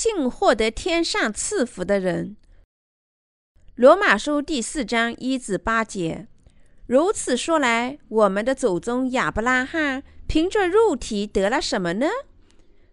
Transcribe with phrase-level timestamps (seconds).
[0.00, 2.36] 信获得天上赐福的人。
[3.74, 6.28] 罗马书第四章一至八节。
[6.86, 12.06] 如此说来，我们的祖宗亚伯拉罕凭着肉体得了什么呢？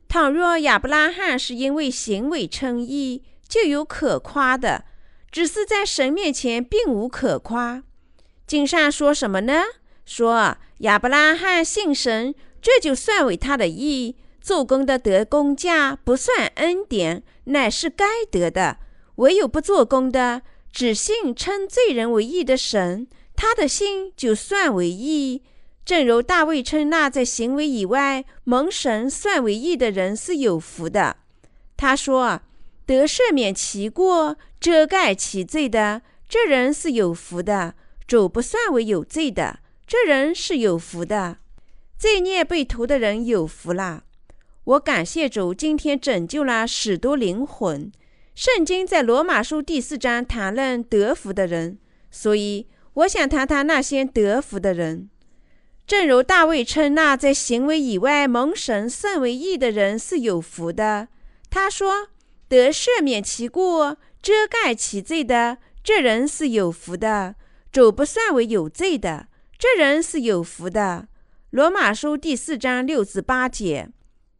[0.07, 4.85] 倘若亚伯拉罕是因为行为称义，就有可夸的；
[5.29, 7.83] 只是在神面前并无可夸。
[8.47, 9.61] 经上说什么呢？
[10.07, 14.15] 说亚伯拉罕信神，这就算为他的义。
[14.45, 18.77] 做工的得工价，不算恩典，乃是该得的。
[19.15, 25.41] 唯有不做工的，只信称罪人为义的神，他的心就算为义。
[25.83, 31.17] 正如大卫称那在行为以外蒙神算为义的人是有福的。
[31.75, 32.41] 他说
[32.85, 37.73] ：“得赦免其过、遮盖其罪的，这人是有福的；
[38.05, 41.37] 主不算为有罪的，这人是有福的。
[41.97, 44.03] 罪孽被屠的人有福了。”
[44.65, 47.91] 我感谢主，今天拯救了许多灵魂。
[48.33, 51.77] 圣经在罗马书第四章谈论得福的人，
[52.09, 55.07] 所以我想谈谈那些得福的人。
[55.85, 61.09] 正如大卫称那在行为以外蒙神甚为义的人是有福的，
[61.51, 62.07] 他说
[62.49, 67.35] ：“得赦免其过、遮盖其罪的，这人是有福的；
[67.71, 69.27] 主不算为有罪的，
[69.59, 71.07] 这人是有福的。”
[71.51, 73.89] 罗马书第四章六至八节。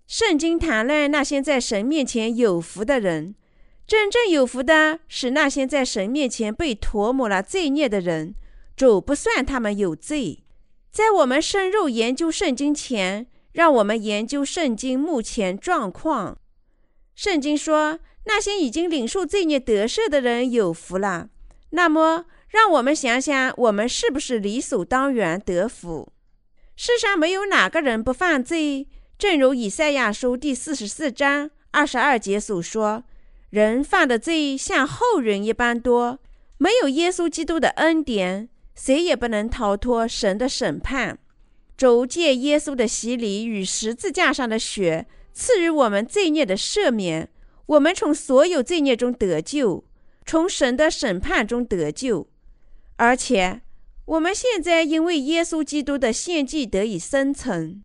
[0.08, 3.36] 圣经谈论那些在神面前有福的人，
[3.88, 8.36] 真正有福的是那些在神面前被涂抹了罪孽的人。
[8.76, 10.44] 主不算他们有罪。
[10.92, 16.38] 在我们深入研究圣经前，让我们研究圣经目前状况。
[17.16, 21.30] 圣经说，那些已经领受罪孽得赦的人有福了。
[21.70, 26.12] 那么，让我们想想，我们是不是理所当然得福？
[26.76, 28.88] 世上没有哪个人不犯罪。
[29.18, 33.06] 正如以赛亚书第四十四章二十二节所说
[33.50, 36.20] ：“人犯的罪像后人一般多，
[36.58, 41.18] 没有耶稣基督的恩典，谁也不能逃脱神的审判。
[41.78, 47.30] 主借耶稣的洗礼与十字架上的血，赐予我们罪孽的赦免，
[47.68, 49.86] 我们从所有罪孽中得救，
[50.26, 52.28] 从神的审判中得救。
[52.98, 53.62] 而且，
[54.04, 57.82] 我们现在因为耶稣基督的献祭得以生存。”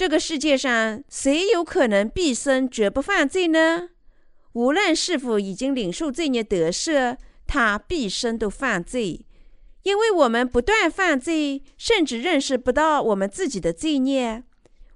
[0.00, 3.90] 这个世界上，谁有可能毕生绝不犯罪呢？
[4.54, 9.26] 无论是否已经领受罪孽得赦，他毕生都犯罪，
[9.82, 14.42] 因为我们不断犯罪，甚至认识不到我们自己的罪孽。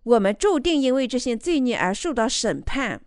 [0.04, 3.02] 我们注定因为这些罪孽而受到审判。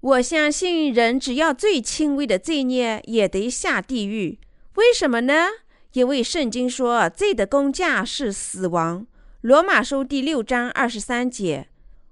[0.00, 4.40] 我相信，人只要最轻微的罪孽，也得下地狱。
[4.74, 5.46] 为什么呢？
[5.92, 9.06] 因为圣经说，罪的工价是死亡。
[9.46, 11.68] 罗马书第六章二十三节，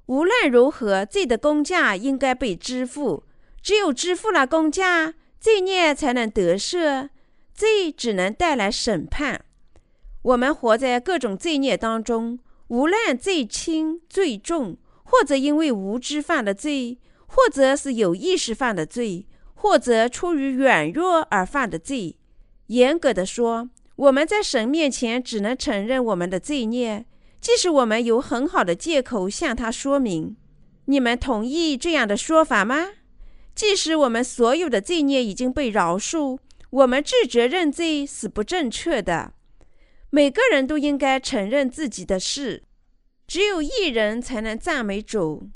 [0.06, 3.24] 无论如何，罪的工价应该被支付。
[3.60, 7.08] 只有支付了工价，罪孽才能得赦。
[7.52, 9.44] 罪只能带来审判。
[10.22, 22.16] 我们活在各种罪孽当中，无论罪轻罪重，或者因为无知犯的罪，或者是有意识犯的罪，或者出于软弱而犯的罪。
[22.68, 27.04] 严格的说，我们在神面前只能承认我们的罪孽。
[27.44, 30.34] 即使我们有很好的借口向他说明，
[30.86, 32.92] 你们同意这样的说法吗？
[33.54, 36.38] 即使我们所有的罪孽已经被饶恕，
[36.70, 39.34] 我们自责认罪是不正确的。
[40.08, 42.62] 每个人都应该承认自己的事，
[43.26, 45.50] 只有一人才能赞美主。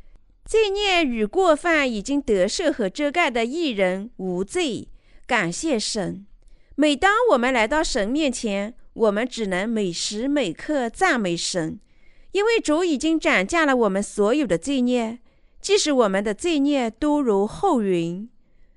[0.44, 4.88] 罪孽与过犯已经得赦和遮盖的一人无罪，
[5.26, 6.26] 感谢神。
[6.74, 8.74] 每当我们来到神面前。
[8.98, 11.78] 我们只能每时每刻赞美神，
[12.32, 15.20] 因为主已经斩价了我们所有的罪孽，
[15.60, 18.28] 即使我们的罪孽多如厚云。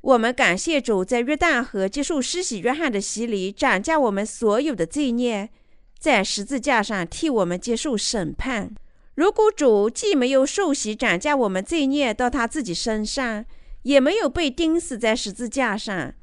[0.01, 5.49] 我们感谢主在约旦河接受施洗约翰的洗礼，斩价我们所有的罪孽，
[5.97, 8.71] 在十字架上替我们接受审判。
[9.15, 13.43] 如果主既没有受洗斩价我们罪孽到他自己身上，
[13.81, 16.13] 也没有被钉死在十字架上。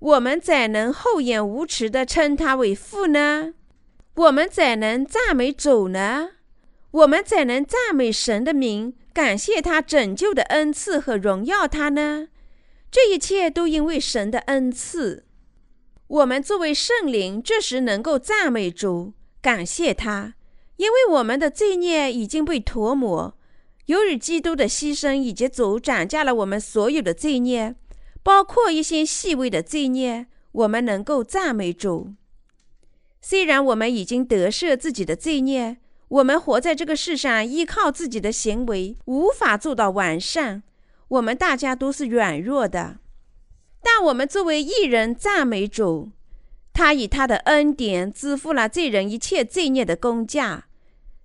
[0.00, 3.54] 我们怎能厚颜无耻地称他为父呢？
[4.14, 6.30] 我们怎能赞美主呢？
[6.92, 12.28] 我们怎能赞美神的名，感谢他拯救的恩赐和荣耀他呢？
[12.90, 15.24] 这一切都因为神的恩赐。
[16.06, 19.12] 我们作为圣灵，这时能够赞美主，
[19.42, 20.34] 感谢他，
[20.76, 23.36] 因为我们的罪孽已经被涂抹。
[23.86, 27.74] 由于基督的牺牲以及主涨价了我们所有的罪孽。
[28.28, 32.12] 包括一些细微的罪孽，我们能够赞美主。
[33.22, 35.78] 虽然我们已经得赦自己的罪孽，
[36.08, 40.62] 我们活在这个世上，依靠自己的行为无法做到完善。
[41.08, 42.98] 我们大家都是软弱的。
[43.82, 46.10] 但我们作为艺人赞美主，
[46.74, 50.66] 他以他的恩典支付了罪人一切罪孽的工价。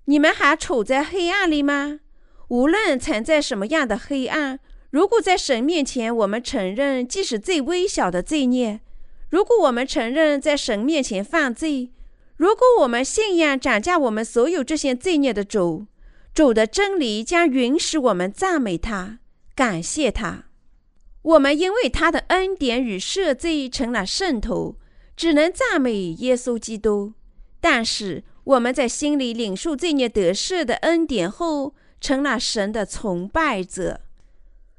[0.05, 1.99] 你们还处在黑暗里吗？
[2.47, 4.61] 无论藏在什么样的黑暗，
[4.93, 8.77] 如果在神面前我们承认，即使最微小的罪孽；
[9.31, 11.89] 如果我们承认在神面前犯罪；
[12.37, 15.87] 如果我们信仰涨价我们所有这些罪孽的主，
[16.35, 19.17] 主的真理将允许我们赞美他，
[19.55, 20.43] 感谢他。
[21.23, 24.75] 我们因为他的恩典与赦罪成了圣徒，
[25.17, 27.13] 只能赞美耶稣基督。
[27.59, 34.01] 但是我们在心里领受罪孽得赦的恩典后，成了神的崇拜者。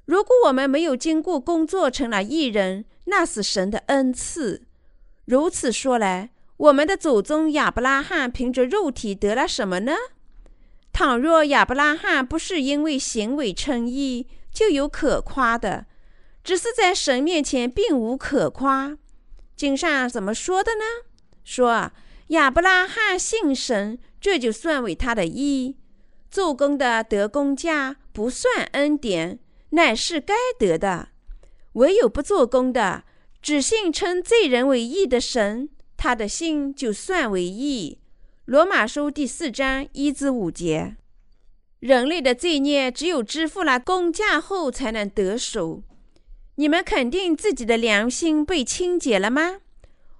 [0.06, 4.62] 如果我们没有经过工作成了艺人，那是神的恩赐。
[5.24, 9.92] 如此说来，我们的祖宗亚伯拉罕凭着肉体得了什么呢？
[10.92, 15.86] 倘若亚伯拉罕不是因为行为称义，就有可夸的。
[16.44, 18.98] 只是在神面前并无可夸。
[19.56, 20.84] 经上怎么说的呢？
[21.42, 21.90] 说
[22.28, 25.76] 亚伯拉罕信神，这就算为他的义。
[26.30, 29.38] 做工的得工价不算恩典，
[29.74, 31.10] 乃是该得的。
[31.74, 33.04] 唯有不做工的，
[33.42, 37.98] 只信称罪人为义的神，他的心就算为义。
[38.44, 40.96] 罗马书第四章一至五节。
[41.80, 45.82] 人类的罪孽只有支付了工价后才能得手。
[46.54, 49.58] 你们肯定自己的良心被清洁了吗？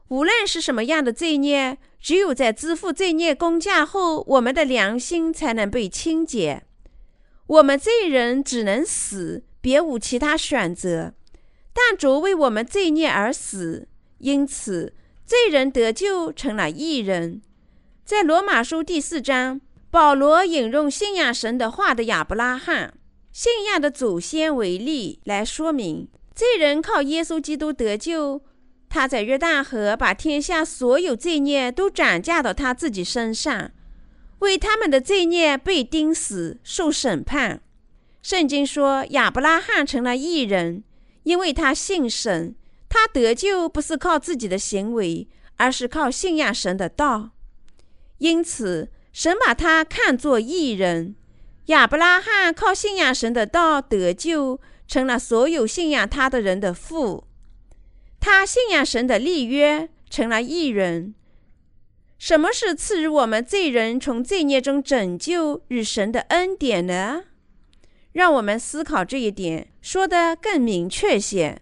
[0.09, 6.65] 无论是什么样的罪孽，只有在支付罪孽工价后，我们的良心才能被清洁。
[7.47, 11.13] 我们罪人只能死，别无其他选择。
[11.73, 13.89] 但主为我们罪孽而死，
[14.19, 14.95] 因此
[15.27, 17.43] 罪人得救成了义人。
[18.05, 19.61] 在罗马书第四章，
[19.91, 22.95] 保罗引用信仰神的话的亚伯拉罕
[23.33, 26.09] 信仰的祖先为例来说明。
[26.35, 28.43] 罪人靠耶稣基督得救，
[28.89, 33.71] 他在约旦河把天下所有罪孽都转嫁到他自己身上，
[34.45, 37.61] 为他们的罪孽被钉死受审判。
[38.23, 40.85] 圣经说亚伯拉罕成了义人，
[41.25, 42.55] 因为他信神。
[42.89, 45.27] 他得救不是靠自己的行为，
[45.57, 47.31] 而是靠信仰神的道。
[48.19, 51.17] 因此，神把他看作义人。
[51.67, 54.61] 亚伯拉罕靠信仰神的道得救。
[54.87, 57.25] 成了所有信仰他的人的父，
[58.21, 61.15] 他信仰神的立约，成了义人。
[62.27, 67.25] 什么是赐予我们罪人从罪孽中拯救与神的恩典呢？
[68.13, 71.61] 让我们思考这一点，说得更明确些：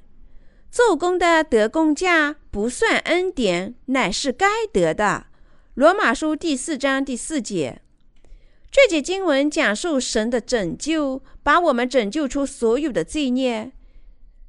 [0.71, 5.27] 做工的得工价不算恩典，乃是该得的。
[5.75, 7.83] 罗马书第四章第四节。
[8.71, 13.73] 这节经文讲述神的拯救，把我们拯救出所有的罪孽。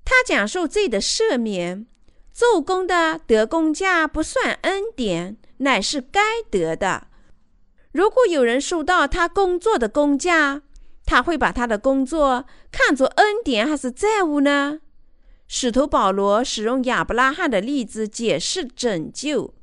[0.05, 1.87] 他讲述罪的赦免，
[2.33, 6.19] 做工的得工价不算恩典，乃是该
[6.49, 7.07] 得的。
[7.91, 10.63] 如果有人收到他工作的工价，
[11.05, 14.79] 他会把他的工作看作恩典还是债务呢？
[15.47, 19.53] 使徒保罗使用亚伯拉罕的例子解释拯救。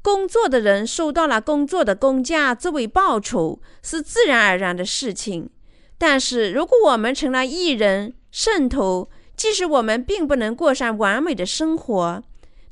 [0.00, 5.50] 工作的人收到了工作的工价作为报酬，是自然而然的事情。
[5.98, 12.22] 但是，如果我们成了艺人、圣徒，即使我们并不能过上完美的生活，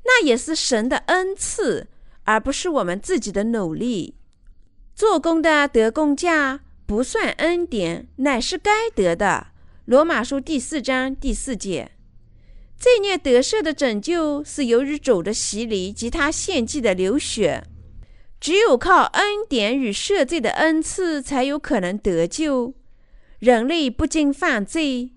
[0.04, 1.86] 那也是神的恩赐，
[2.24, 4.16] 而不是我们自己的努力。
[4.94, 9.48] 做工的得工价不算恩典，乃是该得的。
[9.84, 11.92] 罗马书第四章第四节。
[12.76, 17.62] 罪孽得赦的拯救是由于主的洗礼及他献祭的流血，
[18.40, 22.74] 只有靠恩典与赦罪的恩赐才有可能得救。
[23.38, 25.12] 人类不经犯罪，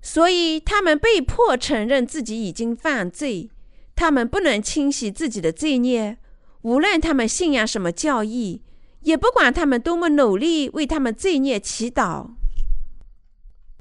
[0.00, 3.50] 所以他们被迫承认自己已经犯罪。
[3.94, 6.18] 他们不能清洗自己的罪孽，
[6.62, 8.62] 无论他们信仰什么教义，
[9.00, 12.30] 也不管他们多么努力为他们罪孽祈祷。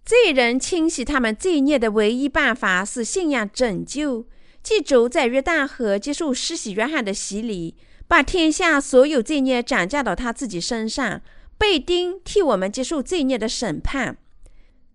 [0.04, 4.26] 罪人清洗他们罪孽的唯一办法是信仰拯救，
[4.64, 7.76] 即主在约旦河接受施洗约翰的洗礼，
[8.08, 11.22] 把天下所有罪孽转嫁到他自己身上，
[11.58, 14.18] 被钉替我们接受罪孽的审判。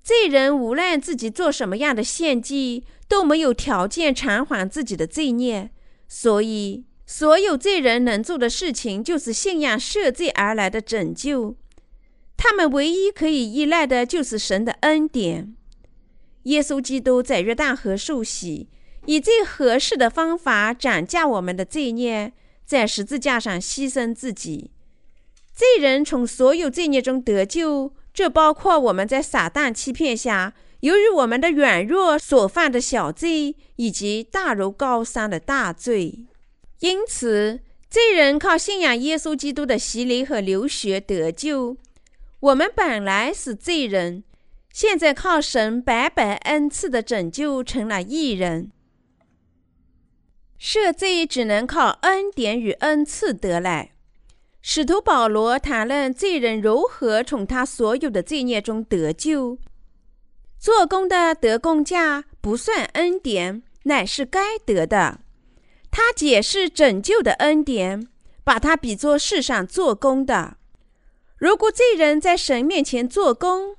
[0.03, 5.71] 罪人无论自己做什么样的献祭，都没有条件偿还自己的罪孽，
[6.09, 11.57] 所以所有罪人能做的事情就是信仰赦罪而来的拯救。
[12.37, 15.55] 他们唯一可以依赖的就是神的恩典。
[16.45, 18.69] 耶稣基督在约旦河受洗，
[19.07, 22.33] 以最合适的方法斩价我们的罪孽，
[22.65, 24.73] 在十字架上牺牲自己。
[25.55, 36.26] 罪人从所有罪孽中得救，这包括我们在撒旦欺骗下由于我们的软弱所犯的小罪，以及大如高山的大罪，
[36.81, 41.76] 因此罪人靠信仰耶稣基督的洗礼和流血得救。
[42.40, 44.25] 我们本来是罪人，
[44.73, 48.73] 现在靠神白白恩赐的拯救成了义人。
[50.61, 53.92] 赦罪只能靠恩典与恩赐得来。
[54.64, 59.59] 使徒保罗谈论罪人如何从他所有的罪孽中得救。
[60.57, 65.19] 做工的得工价不算恩典，乃是该得的。
[65.90, 68.07] 他解释拯救的恩典，
[68.45, 70.57] 把它比作世上做工的。
[71.37, 73.76] 如果罪人在神面前做工，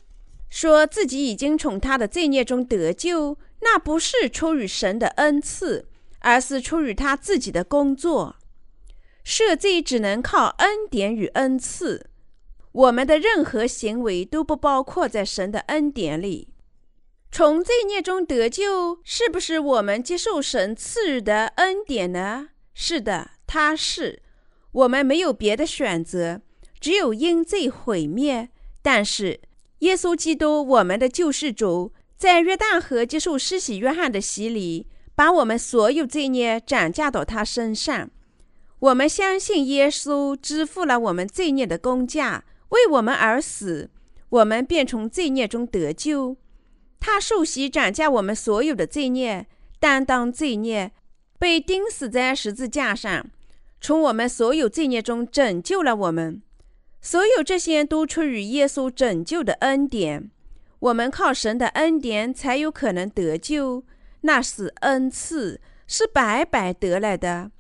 [0.50, 5.88] 说自己已经从他的罪孽中得救，那不是出于神的恩赐。
[6.26, 8.38] 而是出于他自己的工作，
[9.26, 12.10] 赦罪只能靠恩典与恩赐。
[12.72, 16.50] 我们的任何行为都不包括在神的恩典里。
[17.32, 22.50] 从罪孽中得救，是不是我们接受神赐予的恩典呢？
[22.74, 24.22] 是的，他是。
[24.72, 26.42] 我们没有别的选择，
[26.80, 28.50] 只有因罪毁灭。
[28.82, 29.40] 但是，
[29.80, 34.88] 耶稣基督，我们的救世主，在约旦河接受施洗约翰的洗礼。
[35.16, 38.10] 把我们所有罪孽转嫁到他身上，
[38.84, 43.90] 我们相信耶稣支付了我们罪孽的工价，为我们而死，
[44.28, 46.36] 我们便从罪孽中得救。
[47.00, 49.48] 他受洗斩价我们所有的罪孽，
[49.80, 50.92] 担当罪孽，
[51.40, 53.26] 被钉死在十字架上，
[53.80, 56.42] 从我们所有罪孽中拯救了我们。
[57.00, 60.30] 所有这些都出于耶稣拯救的恩典，
[60.80, 63.86] 我们靠神的恩典才有可能得救。
[64.22, 67.52] 那是恩赐，是白白得来的。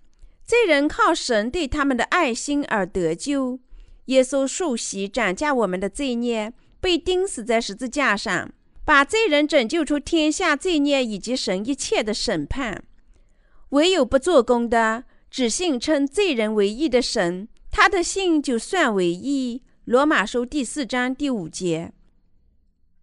[0.45, 3.59] 罪人靠神对他们的爱心而得救。
[4.05, 8.51] 耶稣受洗斩价我们的罪孽，被钉死在十字架上，
[8.83, 12.83] 把罪人拯救出天下罪孽以及神一切的审判。
[13.69, 19.63] 唯有不做工的，只信称罪人为义的神，他的信就算为义。
[19.85, 21.93] 罗马书第四章第五节。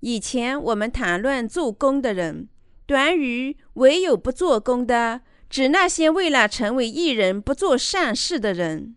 [0.01, 2.49] 以前我们谈论做工的人。
[2.87, 5.21] 短语唯有不做工的，
[5.51, 8.97] 指那些为了成为艺人不做善事的人。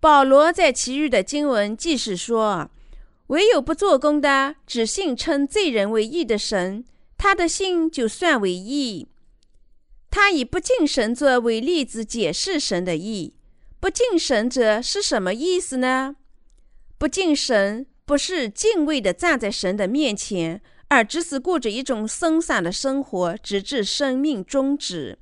[0.00, 2.70] 保罗在其余的经文即是说，
[3.26, 6.84] 唯有不做工的，只信称罪人为义的神，
[7.16, 9.06] 他的信就算为义。
[10.10, 13.34] 他以不敬神者为例子解释神的义。
[13.78, 16.16] 不敬神者是什么意思呢？
[16.98, 20.62] 不敬神不是敬畏的站在神的面前。
[20.88, 25.18] 而只是过着一种松散的生活，直至生命终止。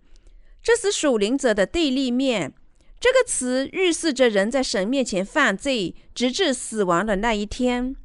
[0.62, 2.52] 这是属灵者的对立面。
[2.99, 7.97] 这个词预示着人在神面前犯罪，直至死亡的那一天。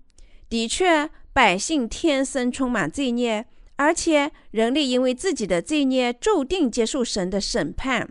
[0.47, 3.45] 的确，百姓天生充满罪孽，
[3.75, 8.09] 而且人类因为自己的罪孽，注定接受神的审判。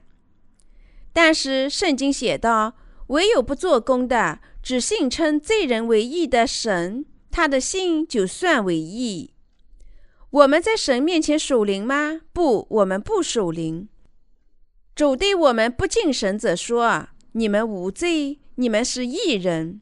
[1.14, 2.74] 但是，圣经写道
[3.08, 9.30] ：“唯有不做工的，只信称罪人为义的神，他的信就算为义。”
[10.28, 12.20] 我们在神面前属灵吗？
[12.32, 13.88] 不，我们不属灵。
[14.94, 19.80] 主对我们不敬神者说：“你们无罪，你们是义人。”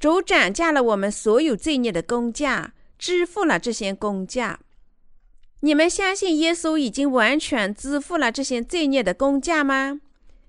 [0.00, 4.60] 主斩价了我们所有罪孽的工价，支付了这些工价。
[5.60, 10.00] 你们相信耶稣已经完全支付了这些罪孽的工价吗？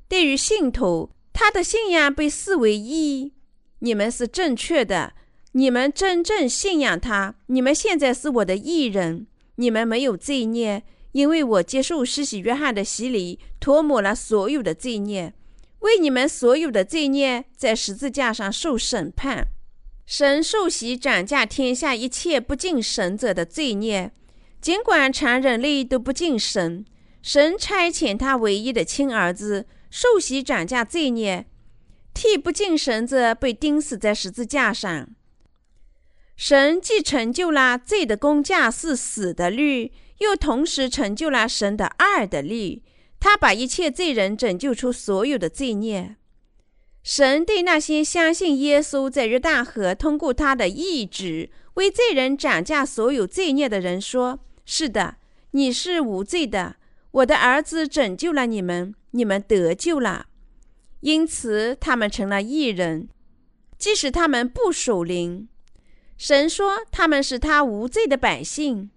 [0.07, 3.33] 对于信徒，他的信仰被视为义。
[3.79, 5.13] 你们是正确的，
[5.51, 9.27] 你们真正信仰他，你们现在是我的义人。
[9.55, 15.33] 你们没有罪孽，因为我接受施洗约翰的洗礼，涂抹了所有的罪孽，
[15.79, 19.47] 为你们所有的罪孽在十字架上受审判。
[20.05, 24.11] 神受洗斩价天下一切不敬神者的罪孽，
[24.61, 26.85] 尽管全人类都不敬神，
[27.21, 31.45] 神差遣他唯一的亲儿子受洗斩价罪孽，
[32.13, 35.09] 替不敬神者被钉死在十字架上。
[36.37, 42.83] 神既成就了罪的工价是死的律，又同时成就了神的爱的律。
[43.19, 46.17] 他把一切罪人拯救出所有的罪孽。
[47.03, 55.15] 神对那些相信耶稣在约旦河通过他的意志为罪人斩价所有罪孽的人说：“是的，
[55.51, 56.75] 你是无罪的。
[57.11, 60.27] 我的儿子拯救了你们，你们得救了。
[60.99, 63.07] 因此，他们成了义人，
[63.77, 65.47] 即使他们不守灵。”
[66.17, 68.89] 神说他们是他无罪的百姓，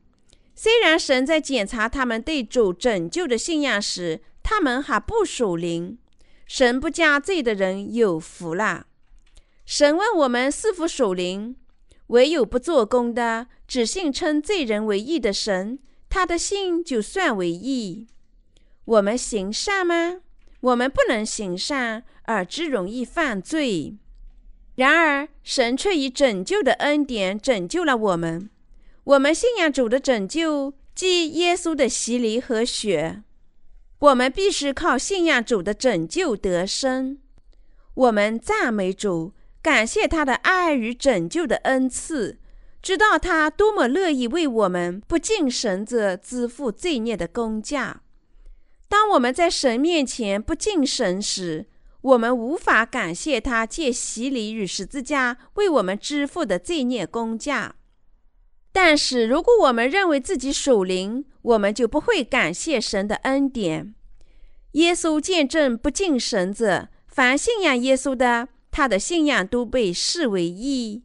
[0.63, 5.97] 虽然神在检查他们对主拯救的信仰时，他们还不属灵。
[6.47, 8.85] 神不加罪的人有福了。
[9.65, 11.57] 神问我们是否属灵，
[12.09, 15.79] 唯有不做工的，只信称罪人为义的神，
[16.11, 18.07] 他的信就算为义。
[18.85, 20.21] 我们行善吗？
[20.61, 23.97] 我们不能行善，而只容易犯罪。
[24.75, 28.51] 然而，神却以拯救的恩典拯救了我们。
[29.11, 33.25] 我们信仰主的拯救，即耶稣的洗礼和血。
[33.99, 37.19] 我们必须靠信仰主的拯救得生。
[37.95, 42.39] 我们赞美主，感谢他的爱与拯救的恩赐，
[42.81, 48.03] 知道他多么乐意为我们不敬神者支付罪孽的工价。
[48.89, 51.67] 当我们在神面前不敬神时，
[52.03, 57.75] 我们无法感谢他借洗礼与十字架为我们支付的罪孽工价。
[58.73, 63.95] 但是，如果我们认为自己属灵，我们就不会感谢神的恩典。
[64.73, 71.03] 耶稣见证不敬神者，凡信仰耶稣的，他的信仰都被视为义；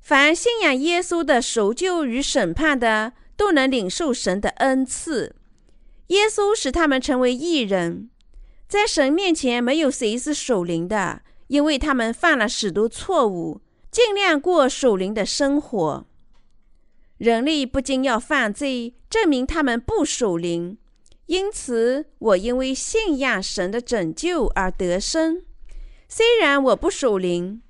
[0.00, 5.34] 凡信仰耶稣的赎救与审判的，都能领受神的恩赐。
[6.08, 8.10] 耶稣使他们成为义人。
[8.68, 16.06] 在神面前，没有谁是属灵的，因为他们犯了许多错误，尽量过属灵的生活。
[17.22, 20.76] 人类不仅要犯罪，证明他们不属灵。
[21.26, 25.40] 因此，我因为信仰神的拯救而得生。
[26.08, 27.62] 虽然我不属灵，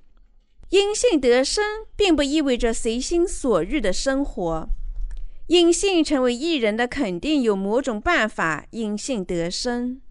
[0.69, 1.63] 因信得生，
[1.95, 4.67] 并不意味着随心所欲的生活。
[5.45, 10.01] 因信成为艺人的，肯定有某种办法因信得生。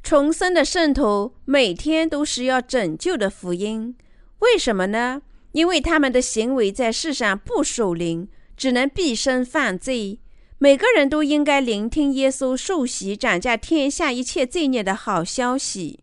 [0.00, 3.96] 重生的圣徒每天都需要拯救的福音，
[4.38, 5.22] 为什么呢？
[5.50, 8.28] 因为他们的行为在世上不属灵。
[8.56, 10.20] 只能毕生犯罪。
[10.58, 16.00] 每个人都应该聆听耶稣受洗斩下天下一切罪孽的好消息。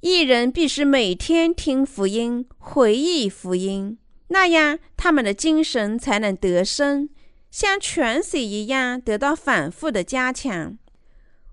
[0.00, 3.96] 一人必须每天听福音，回忆福音，
[4.28, 7.08] 那样他们的精神才能得生，
[7.50, 10.76] 像泉水一样得到反复的加强。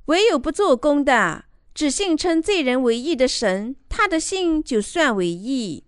[0.08, 5.86] 唯有不做工的，只信称罪人为义的神，他的信就算为义。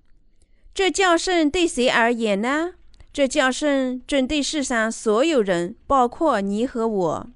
[0.73, 2.76] 这教圣对谁而言呢？
[3.13, 7.28] 这叫圣针对世上所有人，包括你和我。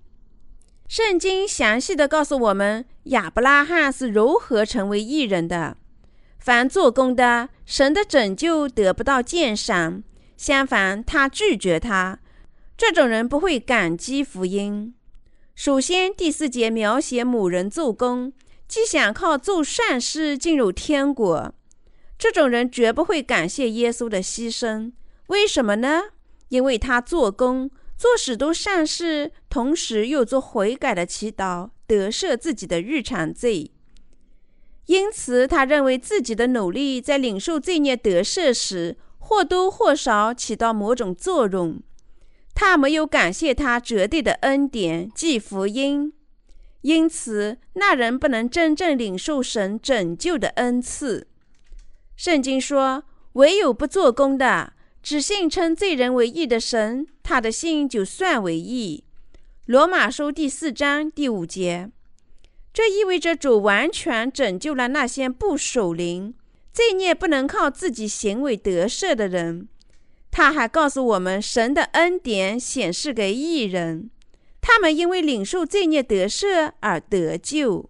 [0.88, 5.78] 圣经详细的告诉我们，亚伯拉罕是如何成为异人的。
[6.40, 10.02] 凡做工的，神的拯救得不到鉴赏；
[10.36, 12.18] 相反，他拒绝他。
[12.76, 14.96] 这种人不会感激福音。
[15.54, 18.34] 首先，第四节描写某人做工，
[18.68, 21.54] 既想靠做善事进入天国。
[22.18, 24.94] 这种人绝不会感谢耶稣的牺牲。
[25.28, 26.04] 为什么呢？
[26.50, 33.72] 因为他做工做许多善事，同时又做悔改的祈祷，得赦自己的日常罪。
[34.86, 41.82] 因此，他认为自己的努力在领受罪孽得赦时，或多或少起到某种作用。
[42.56, 46.14] 他没有感谢他绝对的恩典，即福音。
[46.82, 51.28] 因此，那人不能真正领受神拯救的恩赐。
[52.16, 54.74] 圣经说：“唯有不做工的。”
[55.08, 59.06] 只信称罪人为义的神，他的信就算为义。
[59.66, 61.90] 罗马书第四章第五节，
[62.74, 66.34] 这意味着主完全拯救了那些不守灵、
[66.74, 69.70] 罪孽不能靠自己行为得赦的人。
[70.30, 74.10] 他还告诉我们，神的恩典显示给义人，
[74.60, 77.90] 他们因为领受罪孽得赦而得救。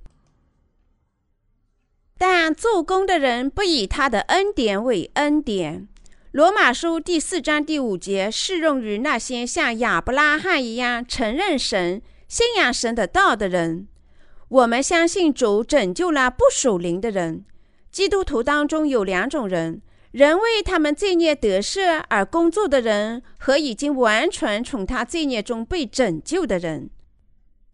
[2.20, 5.88] 但做工的人不以他的恩典为恩典。
[6.32, 13.88] 罗马书第四章第五节适用于那些像亚伯拉罕一样承认神、信仰神的道的人。
[14.50, 17.46] 我们相信主拯救了不属灵的人。
[17.90, 26.90] 基督徒当中有两种人：人为他们罪孽得赦而工作的人，和已经完全从他罪孽中被拯救的人。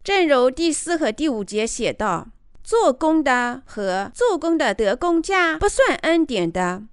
[0.04, 2.28] 正如第四和第五节写道
[2.62, 6.84] ：“做工的和做工的得工价不算恩典的。”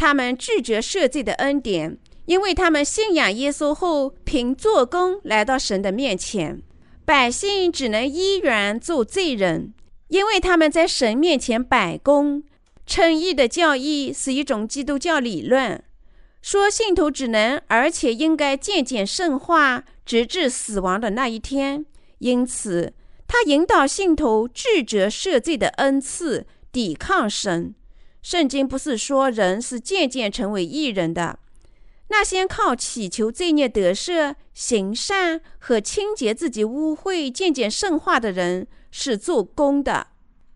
[0.00, 6.62] 他们拒绝赦罪的恩典，因为他们信仰耶稣后，凭做工来到神的面前。
[7.04, 9.74] 百姓只能依然做罪人，
[10.08, 12.42] 因为他们在神面前摆功。
[12.86, 15.84] 称义的教义是一种基督教理论，
[16.40, 21.84] 说信徒只能而且应该渐渐圣化，直至死亡的那一天。
[22.20, 22.94] 因此，
[23.28, 27.74] 他引导信徒拒绝赦罪的恩赐，抵抗神。
[28.22, 31.38] 圣经不是说人是渐渐成为义人的，
[32.08, 40.08] 那些靠祈求罪孽得赦、行善和清洁自己污秽、渐渐圣化的人是做工的。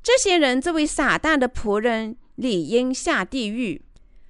[0.03, 3.83] 这些人作为撒旦的仆人，理应下地狱。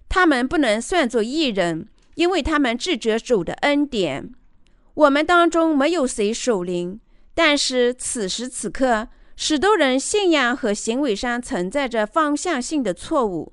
[0.08, 4.32] 他们不能算作义人，因为他们智者主的恩典。
[4.94, 7.00] 我们当中没有谁守灵，
[7.34, 13.52] 但是此时此刻，许多人信仰和行为上存在着方向性的错误。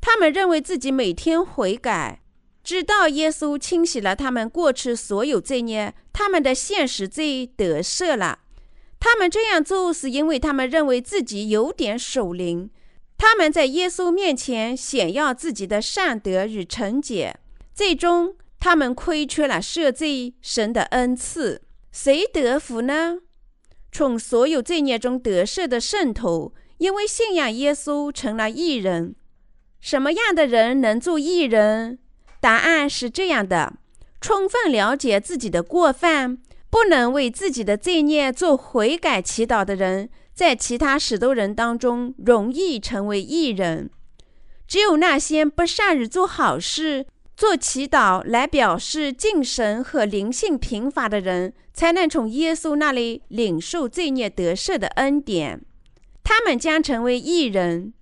[0.00, 2.22] 他们认为自己每天悔改，
[2.64, 8.40] 直到耶稣清洗了他们过去所有罪孽，他们的现实罪得赦了。
[8.98, 12.70] 他们这样做是因为他们认为自己有点守灵。
[13.16, 17.38] 他们在耶稣面前显耀自己的善德与纯洁，
[17.74, 21.62] 最终他们亏缺了赦罪神的恩赐。
[21.92, 23.18] 谁得福呢？
[23.92, 29.14] 从所有罪孽中得赦的圣徒，因为信仰耶稣成了异人。
[29.80, 31.98] 什么样的人能做异人？
[32.40, 33.74] 答案是这样的：
[34.20, 36.38] 充分了解自己的过犯，
[36.70, 40.08] 不能为自己的罪孽做悔改祈祷的人。
[40.32, 43.90] 在其他许多人当中，容易成为艺人。
[44.66, 47.06] 只有那些不善于做好事、
[47.40, 55.64] 做祈祷来表示敬神和灵性贫乏的人，才能从耶稣那里领受罪孽得赦的恩典。
[56.22, 57.94] 他们将成为艺人。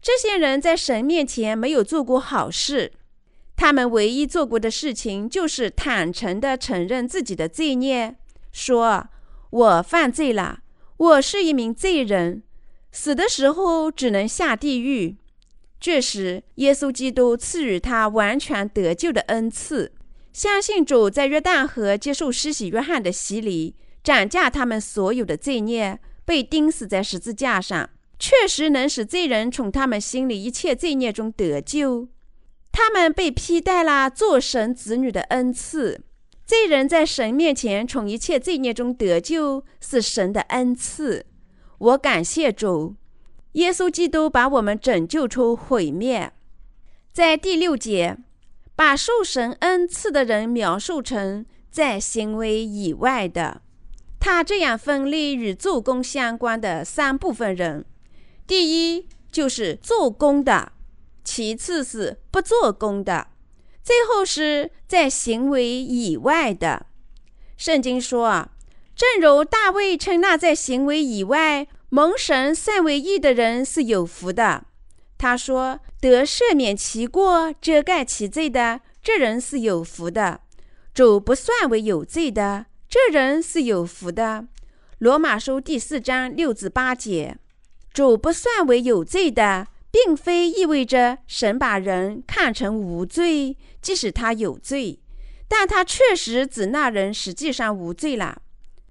[0.00, 2.92] 这些人在神面前没有做过好事，
[3.56, 8.14] 他们唯一做过的事情就是坦诚地承认自己的罪孽，
[8.52, 9.08] 说
[9.50, 10.60] ：“我犯罪了。”
[10.96, 12.44] 我是一名罪人，
[12.92, 15.16] 死的时候只能下地狱。
[15.86, 19.92] 这时，耶稣基督赐予他完全得救的恩赐。
[20.32, 32.08] 相信主在约旦河接受施洗约翰的洗礼，斩价他们所有的罪孽，被钉死在十字架上，确实能使罪人从他们心里一切罪孽中得救。
[32.72, 36.00] 他们被披戴了做神子女的恩赐。
[36.44, 41.26] 罪人在神面前从一切罪孽中得救，是神的恩赐。
[41.78, 42.96] 我感谢主，
[43.56, 46.30] 耶稣基督把我们拯救出毁灭。
[47.12, 48.18] 在第六节，
[48.74, 53.62] 把受神恩赐的人描述成在行为以外的。
[54.20, 57.86] 他这样分类与做工相关的三部分人：
[58.46, 60.72] 第一就是做工的，
[61.24, 63.28] 其次是不做工的。
[63.82, 66.86] 最后是在行为以外的。
[67.56, 68.50] 圣经说啊，
[68.94, 74.64] 正如大卫称那在行为以外蒙神算为义的人是有福的。
[75.18, 80.40] 他说得赦免其过、遮盖其罪的这人是有福的。
[80.92, 84.46] 主不算为有罪的这人是有福的。
[84.98, 87.36] 罗马书第四章六至八节，
[87.92, 89.68] 主不算为有罪的。
[89.88, 95.00] 并非意味着神把人看成无罪，即使他有罪，
[95.48, 98.42] 但他确实指那人实际上无罪了。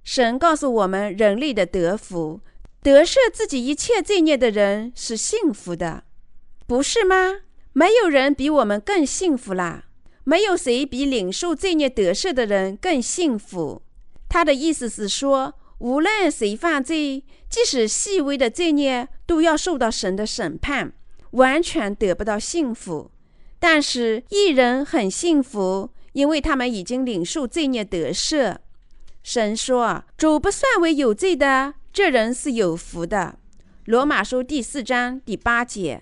[0.04, 2.42] 神告诉我们，人类的得福、
[2.86, 6.04] 得赦自己一切罪孽的人是幸福的，
[6.68, 7.38] 不是吗？
[7.74, 9.86] 没有人比我们更幸福啦，
[10.24, 13.82] 没有谁比领受罪孽得赦的人更幸福。
[14.30, 15.56] 他的意思是说。
[15.80, 20.94] 无论谁犯罪，即使细微的罪孽，都要受到神的审判，
[21.32, 23.12] 完全得不到幸福。
[23.60, 28.56] 但是一人很幸福，因为他们已经领受罪孽得赦。
[29.22, 33.40] 神说：“主不算为有罪的，这人是有福的。”
[33.86, 36.02] 罗马书第四章第八节，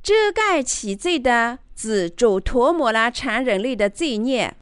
[0.00, 4.54] 遮盖其罪的，指主涂抹了全人类的罪孽。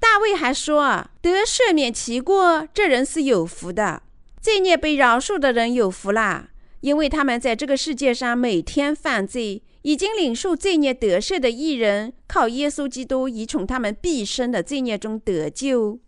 [0.00, 4.00] 大卫还说：“得赦免其过，这人是有福的；
[4.40, 6.48] 罪孽被饶恕的人有福啦，
[6.80, 15.98] 因为他们在这个世界上每天犯罪，已经领受罪孽得赦的艺人，靠耶稣基督已从他们毕生的罪孽中得救。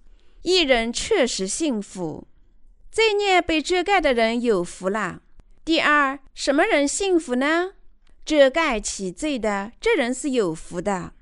[0.40, 2.26] 艺人确实幸福，
[2.96, 5.20] 罪孽被遮盖的人有福啦。
[5.66, 7.72] 第二，什么人幸福呢？
[8.24, 11.12] 遮盖其罪的，这人是有福的。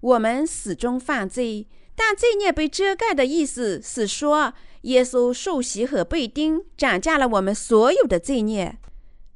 [0.00, 1.66] 我们始终犯罪。”
[1.96, 8.76] 但罪孽被遮盖的意思是说，耶稣受洗和被钉，斩价了我们所有的罪孽。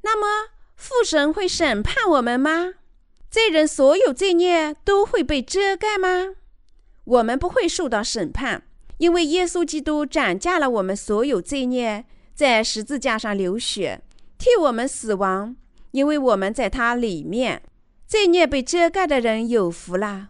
[0.03, 2.75] 那么，父神会审判我们吗？
[3.31, 6.35] 罪人所有罪孽都会被遮盖吗？
[7.03, 8.61] 我们不会受到审判，
[9.03, 13.99] 因为耶稣基督斩价了我们所有罪孽，在十字架上流血，
[14.37, 15.57] 替我们死亡。
[15.91, 17.61] 因为我们在他里面，
[18.07, 20.29] 罪孽被遮盖的人有福了。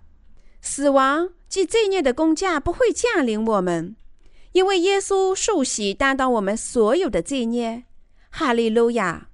[0.60, 1.30] 死亡。
[1.48, 3.96] 即罪孽的工价不会降临我们，
[4.54, 7.84] 因为耶稣受洗担当我们所有的罪孽。
[8.32, 9.28] 哈利路亚！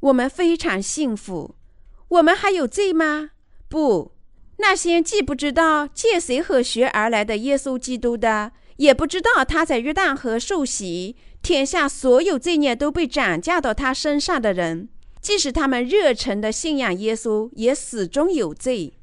[0.00, 1.54] 我们非常幸福。
[2.08, 3.30] 我们还有罪吗？
[3.70, 4.12] 不，
[4.58, 14.88] 那些既不知道借谁和学而来的耶稣基督的，也不知道他在约旦河受洗，天下所有罪孽都被转嫁到他身上的人，
[15.20, 18.94] 即使他们热诚的信仰耶稣，也始终有罪。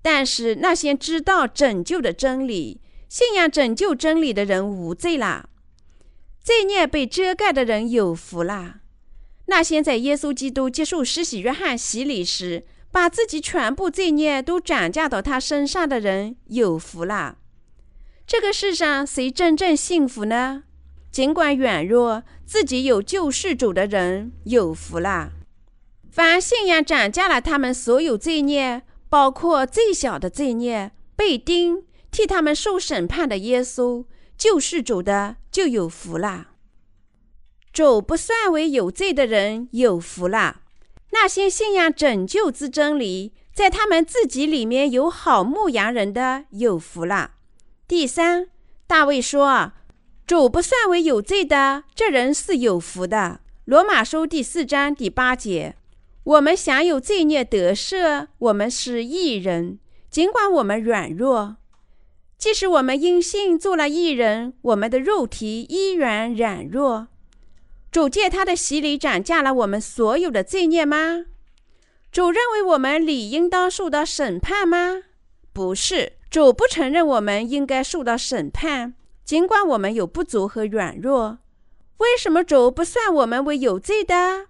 [0.00, 5.48] 但是那些知道拯救的真理、信仰拯救真理的人无罪啦。
[6.42, 8.80] 罪孽被遮盖的人有福啦。
[9.46, 17.36] 那些在耶稣基督接受施洗约翰洗礼时，把自己全部罪孽都转嫁到他身上的人有福啦。
[18.32, 20.62] 这个世上谁真正幸福呢？
[21.10, 25.32] 尽管软弱，自己有救世主的人有福啦。
[26.10, 34.06] 凡信仰涨价了他们所有罪孽，包括最小的罪孽，被钉替他们受审判的耶稣
[34.38, 36.52] 救世主的就有福啦。
[37.70, 40.62] 主不算为有罪的人有福啦。
[41.10, 47.32] 那些信仰拯救之真理，在他们自己里面有好牧羊人的有福啦。
[47.92, 48.48] 第三，
[48.86, 49.72] 大卫说
[50.26, 55.76] ：“主不算为有罪的，这人是有福的。”罗马书第四章第八节。
[56.24, 59.78] 我们享有罪孽得赦，我们是义人，
[60.08, 61.56] 尽管我们软弱。
[62.38, 67.08] 即使我们因信做了义人，我们的肉体依然软弱。
[67.90, 71.26] 主借他的洗礼涨价了我们所有的罪孽吗？
[72.10, 75.02] 主认为我们理应当受到审判吗？
[75.52, 81.40] 不是，主不承认我们应该受到审判，尽管我们有不足和软弱。
[81.98, 84.46] 为什么主不算我们为有罪的？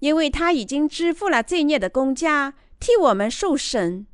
[0.00, 4.06] 因为他已经支付了罪孽的公价，替我们受审。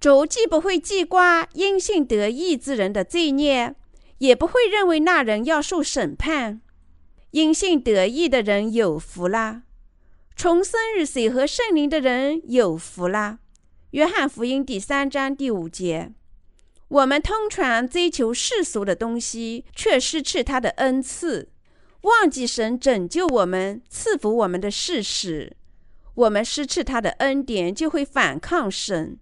[0.00, 3.76] 主既不会记挂因信得义之人的罪孽，
[4.18, 6.60] 也不会认为那人要受审判。
[7.30, 9.62] 因信得义的人有福啦！
[10.34, 13.38] 重生日水和圣灵的人有福啦！
[13.92, 16.12] 约翰福音第三章第五节。
[16.88, 21.48] 我们通常追求世俗的东西，却失去他的恩赐。
[22.02, 25.56] 忘记神拯救我们、赐福我们的事实，
[26.14, 29.18] 我们失去他的恩典，就会反抗神。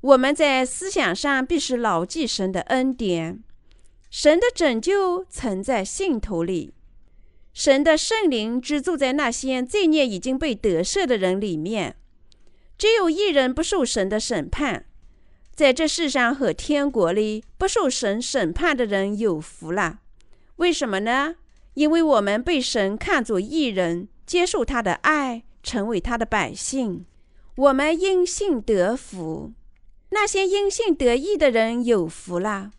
[0.00, 3.42] 我们在思想上必须牢记神的恩典。
[4.10, 6.72] 神的拯救曾在信徒里，
[7.52, 11.96] 神的圣灵居住在那些罪孽已经被得赦的人里面。
[12.78, 14.86] 只有一人不受神的审判，
[15.58, 19.98] 在这世上和天国里不受神审判的人有福了。
[20.58, 21.34] 为什么呢？
[21.74, 27.04] 因为我们被神看作义人，接受他的爱，成为他的百姓，
[27.56, 29.52] 我们因信得福。
[30.10, 32.70] 那些因信得义的人有福啦。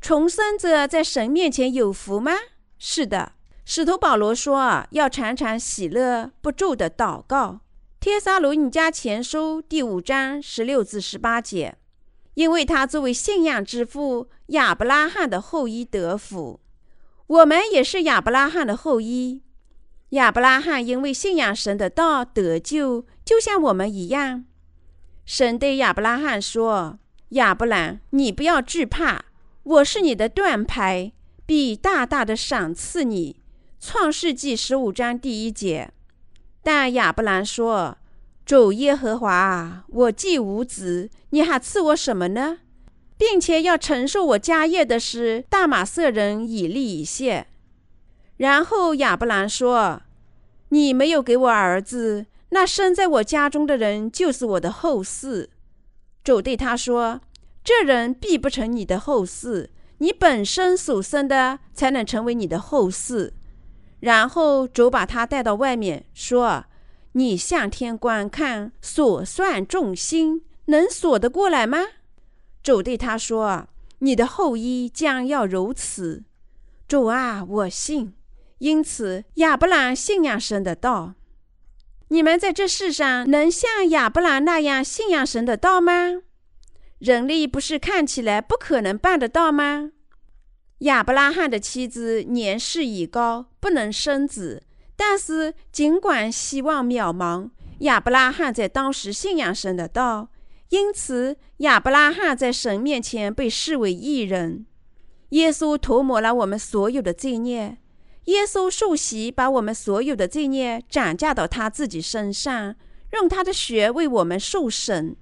[0.00, 2.30] 重生者在神面前有福吗？
[2.78, 3.32] 是的。
[3.64, 7.58] 使徒保罗说：“要常常喜乐，不住的祷告。”
[7.98, 11.76] 帖撒罗尼迦前书第五章十六至十八节。
[12.38, 16.60] 因为他作为信仰之父亚伯拉罕的后裔得福。
[17.26, 19.42] 我们也是亚伯拉罕的后裔。
[20.10, 24.44] 亚伯拉罕因为信仰神的道得救，就像我们一样。
[25.26, 29.24] 神对亚伯拉罕说：“亚伯兰，你不要惧怕，
[29.64, 31.12] 我是你的盾牌，
[31.44, 33.40] 必大大的赏赐你。”
[33.80, 35.90] 创世纪十五章第一节。
[36.62, 37.98] 但亚伯兰说
[38.46, 42.58] ：“主耶和华，我既无子，你还赐我什么呢？”
[43.18, 47.48] 并且要承受我家业的是大马色人以利以谢。
[48.36, 50.02] 然后亚伯兰说
[50.70, 55.48] ：“你没有给我儿子，那生在我家中的人就是我的后嗣。”
[56.22, 57.20] 主对他说
[57.64, 59.66] ：“这人必不成你的后嗣，
[59.98, 63.32] 你本身所生的才能成为你的后嗣。”
[63.98, 66.66] 然后主把他带到外面说
[67.12, 71.78] ：“你向天观看，所算众星，能锁得过来吗？”
[72.62, 73.68] 主对他说
[74.00, 76.24] ：“你的后裔将要如此。”
[76.88, 78.14] 主啊，我信。
[78.58, 81.14] 因此，亚伯兰信仰神的道。
[82.08, 86.22] 你们在这世上能像亚伯兰那样信仰神的道吗？
[86.98, 89.92] 人力不是看起来不可能办得到吗？
[90.78, 94.64] 亚伯拉罕的妻子年事已高，不能生子，
[94.96, 97.50] 但是尽管希望渺茫，
[97.80, 100.30] 亚伯拉罕在当时信仰神的道。
[100.70, 104.66] 因此，亚伯拉罕在神面前被视为义人。
[105.30, 107.78] 耶稣涂抹了我们所有的罪孽。
[108.24, 112.74] 耶稣受洗，把我们所有的罪孽转嫁到他自己身上，
[113.14, 115.16] 用他的血为我们受审。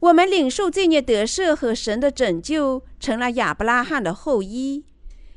[0.00, 4.84] 我们领受罪孽得赦和神的拯救，成了亚伯拉罕的后裔。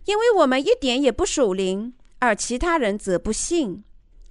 [0.04, 3.86] 因为我们一点也不属灵，而其他人则不信。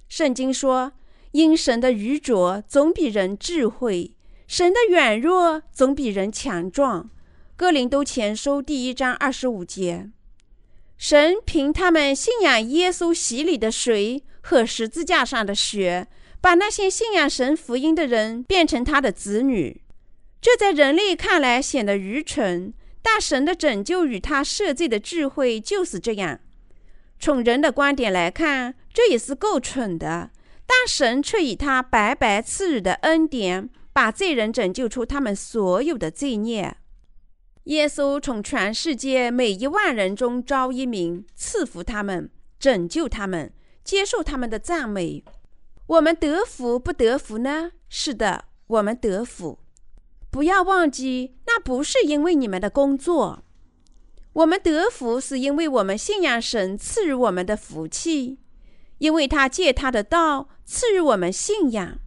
[0.07, 0.91] 圣经说
[1.31, 4.15] ：“因神的愚拙总比人智慧。”
[4.49, 7.11] 神的软弱总比人强壮。
[7.55, 10.09] 哥林都前书第一章二十五节。
[10.97, 16.07] 神凭他们信仰耶稣洗礼的水和十字架上的血，
[16.41, 19.83] 把那些信仰神福音的人变成他的子女。
[20.41, 26.39] 这在人类看来显得愚蠢，但神的拯救与他设计的智慧就是这样。
[27.19, 30.31] 从人的观点来看，这也是够蠢的，
[30.65, 36.77] 但神却以他白白赐予的恩典，把罪人拯救出他们所有的罪孽。
[37.65, 43.51] 耶稣从全世界每一万人中招一名，赐福他们，拯救他们，
[43.83, 45.25] 接受他们的赞美。
[45.87, 47.73] 我们得福不得福呢？
[47.89, 49.59] 是的，我们得福。
[50.31, 53.43] 不要忘记，那不是因为你们的工作。
[54.31, 58.39] 我们得福，是因为我们信仰神赐予我们的福气，
[58.99, 61.99] 因为他借他的道赐予我们信仰。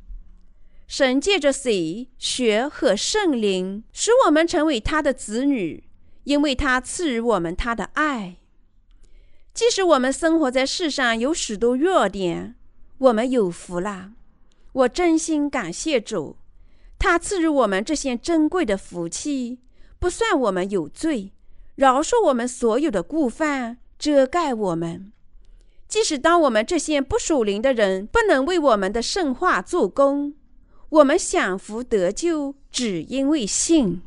[0.92, 5.84] 神借着水、血和圣灵，使我们成为他的子女，
[6.24, 8.36] 因为他赐予我们他的爱。
[9.54, 12.56] 即使我们生活在世上有许多弱点，
[12.98, 14.10] 我们有福了。
[14.72, 16.36] 我真心感谢主，
[16.98, 19.60] 他赐予我们这些珍贵的福气，
[19.98, 21.32] 不算我们有罪。
[21.76, 25.10] 饶恕我们所有的过犯，遮盖我们。
[25.88, 30.34] 即使当我们这些不属灵的人不能为我们的圣化做工，
[30.92, 34.02] 我们享福得救，只因为信。